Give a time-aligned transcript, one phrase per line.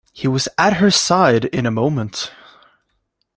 [0.11, 2.31] He was at her side in a moment.